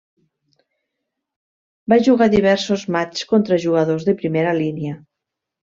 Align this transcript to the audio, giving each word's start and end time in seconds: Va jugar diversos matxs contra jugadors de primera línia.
Va 1.93 2.01
jugar 2.09 2.29
diversos 2.37 2.89
matxs 2.97 3.31
contra 3.35 3.63
jugadors 3.69 4.11
de 4.11 4.21
primera 4.25 4.61
línia. 4.65 5.01